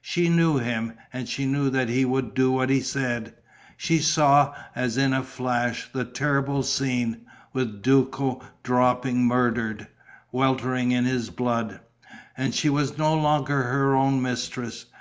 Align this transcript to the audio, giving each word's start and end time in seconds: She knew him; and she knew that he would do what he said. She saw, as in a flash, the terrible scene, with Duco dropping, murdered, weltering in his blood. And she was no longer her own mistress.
She 0.00 0.28
knew 0.28 0.58
him; 0.58 0.92
and 1.12 1.28
she 1.28 1.44
knew 1.44 1.68
that 1.68 1.88
he 1.88 2.04
would 2.04 2.34
do 2.34 2.52
what 2.52 2.70
he 2.70 2.80
said. 2.80 3.34
She 3.76 3.98
saw, 3.98 4.54
as 4.76 4.96
in 4.96 5.12
a 5.12 5.24
flash, 5.24 5.90
the 5.92 6.04
terrible 6.04 6.62
scene, 6.62 7.22
with 7.52 7.82
Duco 7.82 8.40
dropping, 8.62 9.26
murdered, 9.26 9.88
weltering 10.30 10.92
in 10.92 11.04
his 11.04 11.30
blood. 11.30 11.80
And 12.36 12.54
she 12.54 12.70
was 12.70 12.96
no 12.96 13.12
longer 13.16 13.60
her 13.64 13.96
own 13.96 14.22
mistress. 14.22 14.86